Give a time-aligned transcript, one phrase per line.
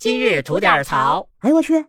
[0.00, 1.28] 今日吐点槽。
[1.40, 1.84] 哎呦我去！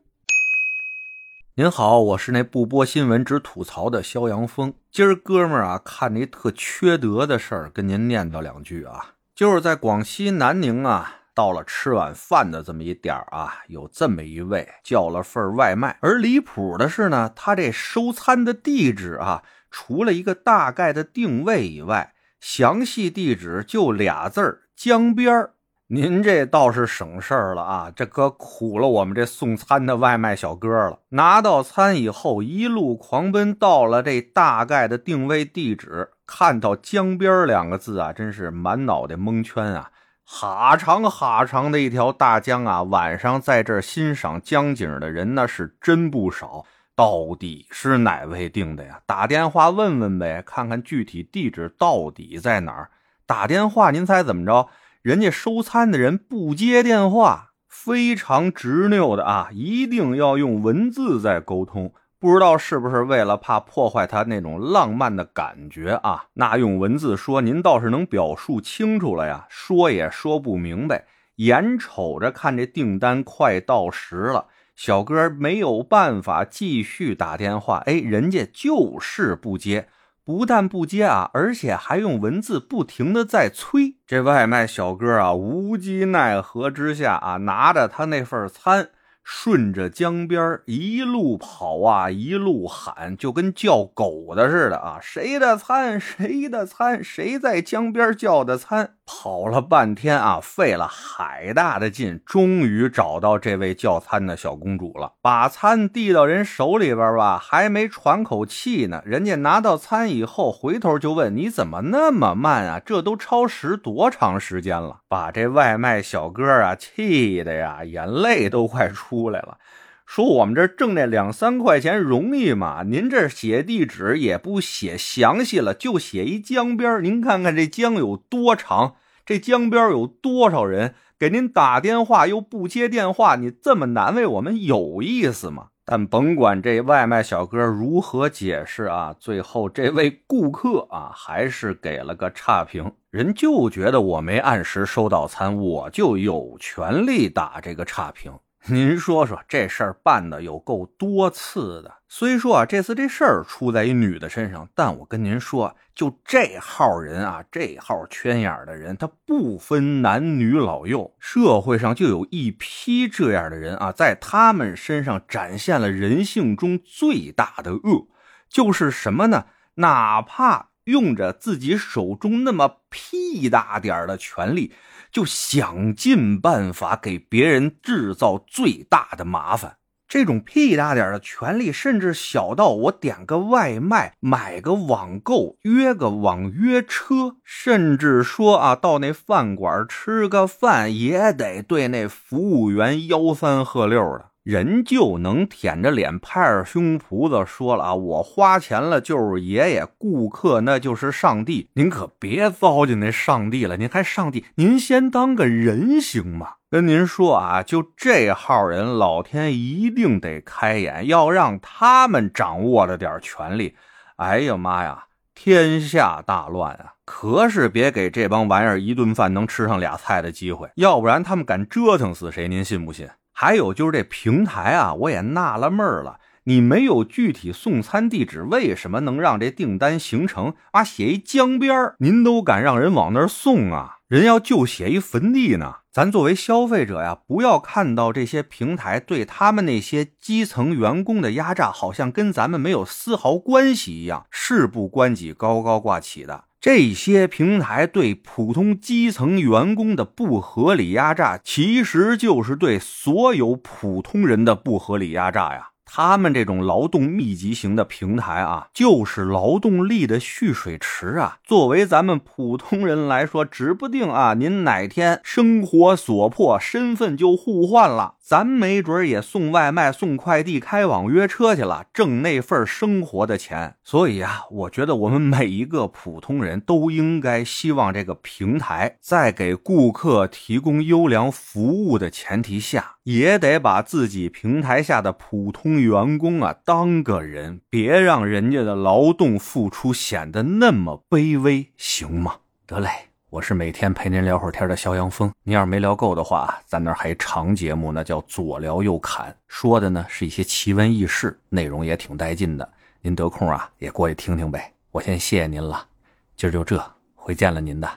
[1.56, 4.74] 您好，我是那不播新闻只吐槽的肖阳峰。
[4.92, 9.14] 今儿哥们儿啊，看着一特缺德的事儿，跟您念叨两句啊。
[9.34, 25.54] 就是在广西南宁啊，到了吃晚饭的这么一点儿啊，有这么一位叫了份外卖，而离谱的是呢，他这收餐的地址啊，除了一个大概的定位以外，详细地址就俩字儿：江边儿。
[25.94, 31.00] 您这倒是省事儿了啊，这可苦了我们这送餐的外卖小哥了。
[31.10, 39.92] 拿到餐以后，一路狂奔到了这大概的定位地址，看到江边两个字啊，真是满脑袋蒙圈啊！
[40.24, 46.64] 哈长哈长的一条大江啊，晚上在这儿欣赏江景的人那是真不少。
[46.96, 49.02] 到底是哪位定的呀？
[49.06, 52.90] 打电话问问呗，看看具体地址到底在哪儿。
[53.26, 54.70] 打电话，您猜怎么着？
[55.02, 61.92] 人家收餐的人不接电话，非常执拗的啊，一定要用文字在沟通。
[62.20, 66.26] 不知道是不是为了怕破坏他那种浪漫的感觉啊？
[66.34, 71.08] 那用文字说，您倒是能表述清楚了呀，说也说不明白。
[71.38, 79.88] 眼瞅着看这订单快到时了，小哥没有办法继续打电话，哎，人家就是不接。
[80.24, 83.96] 不但不接啊，而且还用文字不停的在催。
[84.06, 88.90] 这外卖小哥啊，无计奈何之下啊，拿着他那份餐。
[89.24, 94.98] 顺着江边一路跑啊，一路喊，就跟叫狗的似的啊！
[95.00, 96.00] 谁的餐？
[96.00, 97.04] 谁的餐？
[97.04, 98.96] 谁在江边叫的餐？
[99.14, 105.14] 跑了半天啊，费了海大的劲，终于找到这位叫餐的小公主了。
[105.22, 112.80] 把餐递到人手里边吧，还没喘口气呢，人家拿到餐以后，回头就问：“你怎么那么慢啊？
[112.80, 119.30] 这都超时多长时间了？”把这外卖小哥啊气的呀，眼泪都快出。
[119.30, 119.58] 来了，
[120.06, 122.84] 说我们这挣那两三块钱容易吗？
[122.88, 127.04] 您这写地址也不写详细了，就写一江边。
[127.04, 128.96] 您看看这江有多长，
[129.26, 135.68] 这江边有多少人给您打电话又不接电话，你这么难为我们有意思吗？
[135.84, 148.32] 但甭管这外卖小哥如何解释啊，最后这位顾客啊还是给了个差评，人就觉得我没按时收到餐，我就有权利打这个差评。
[148.70, 151.96] 您说说这事儿办的有够多次的。
[152.08, 168.08] 虽说啊，这次这事儿出在一女的身上，但我跟您说，就这号人啊，这号圈眼的人，他不分男女老幼，社会上就有一批这样的人啊，在他们身上展现了人性中最大的恶，
[168.48, 169.46] 就是什么呢？
[169.76, 174.72] 哪怕用着自己手中那么屁大点的权利。
[175.12, 179.76] 就想尽办法给别人制造最大的麻烦，
[180.08, 194.31] 这种屁大点的权利，甚至小到我点个外卖、买个网购、约个网约车，甚至说啊，到那饭馆吃个饭，也得对那服务员吆三喝六的。
[194.44, 206.54] 人就能舔着脸拍着胸脯子说了啊，我花钱了就是爷爷，顾客那就是上帝，您可别糟践那上帝了，您还上帝，您先当个人行吗？
[206.72, 213.76] 跟您说啊，就这号人，老天一定得开眼，要让他们掌握了点权力，
[214.16, 215.04] 哎呀妈呀，
[215.36, 216.94] 天下大乱啊！
[217.06, 223.08] 可是别给这帮玩意儿一顿饭能吃上俩菜的机会，要不然他们敢折腾死谁，您信不信？
[223.42, 230.54] 还有就是这平台啊，我也纳了闷了，你没有具体送餐地址，为什么能让这订单形成？
[230.74, 233.98] 啊，写一江边您都敢让人往那儿送啊？
[234.08, 235.78] 人要就写一坟地呢？
[235.92, 246.44] 咱作为消费者呀，不要看到这些平台对他们那些基层员工的压榨，好像跟咱们没有丝毫关系一样，事不关己高高挂起的。
[246.62, 255.71] 这些平台对普通基层员工的不合理压榨，其实就是对所有普通人的不合理压榨呀。
[255.94, 261.40] 他们这种劳动密集型的平台啊，就是劳动力的蓄水池啊。
[261.44, 273.76] 作为咱们普通人来说，指不定啊，您哪天生活所迫，身份就互换了，咱没准也送外卖、送快递、开网约车去了，挣那份生活的钱。
[273.84, 282.96] 所以啊，我觉得我们每一个普通人都应该希望这个平台在给顾客提供优良服务的前提下。
[283.04, 292.38] 也得把自己平台下的普通员工啊当个人，别让人家的劳动付出显得那么卑微，行吗？
[292.66, 292.90] 得嘞。
[293.30, 295.32] 我是每天陪您聊会儿天的肖阳峰。
[295.44, 302.70] 您要是没聊够的话，咱那还长节目呢，叫左聊右侃，说的呢是一些奇闻异事，内容也挺带劲的。
[303.00, 304.74] 您得空啊，也过去听听呗。
[304.92, 305.88] 我先谢谢您了，
[306.36, 306.84] 今儿就这，
[307.16, 307.90] 回见了您的。